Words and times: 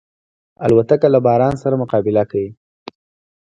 الوتکه 0.65 1.07
له 1.13 1.19
باران 1.25 1.53
سره 1.63 1.75
مقابله 1.81 2.23
کوي. 2.31 2.49